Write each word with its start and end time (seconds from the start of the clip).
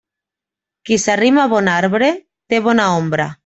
Qui 0.89 0.97
s'arrima 1.03 1.43
a 1.45 1.51
bon 1.53 1.71
arbre, 1.77 2.11
té 2.55 2.65
bona 2.71 2.91
ombra. 2.99 3.33